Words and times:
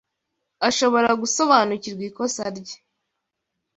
Ashobora 0.67 1.09
gusobanukirwa 1.21 2.03
ikosa 2.09 2.43
rye 2.57 2.77